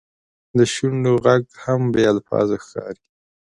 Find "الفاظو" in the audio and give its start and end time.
2.13-2.55